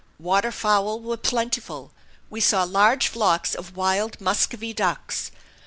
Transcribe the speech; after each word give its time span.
Water 0.17 0.51
fowl 0.51 0.99
were 0.99 1.15
plentiful. 1.15 1.91
We 2.31 2.41
saw 2.41 2.63
large 2.63 3.07
flocks 3.07 3.53
of 3.53 3.75
wild 3.75 4.19
muscovy 4.19 4.73
ducks. 4.73 5.29